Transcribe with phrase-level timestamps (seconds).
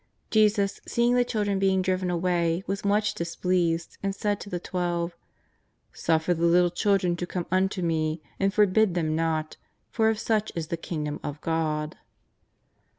[0.31, 5.15] Jesus, seeing the children beirg driven away, was much displeased and said to the Twelve:
[5.93, 9.57] ^' Suffer the little children to come unto Me and for bid them not,
[9.91, 11.97] for of such is the Kingdom of God."